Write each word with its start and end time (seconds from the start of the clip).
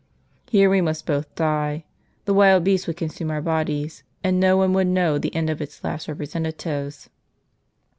Here 0.49 0.67
we 0.67 0.81
must 0.81 1.05
both 1.05 1.35
die; 1.35 1.85
the 2.25 2.33
wild 2.33 2.63
beasts 2.63 2.87
would 2.87 2.97
consume 2.97 3.29
our 3.29 3.39
bodies, 3.39 4.01
and 4.23 4.39
no 4.39 4.57
one 4.57 4.73
would 4.73 4.87
know 4.87 5.19
the 5.19 5.35
end 5.35 5.47
of 5.47 5.61
its 5.61 5.83
last 5.83 6.07
representatives. 6.07 7.07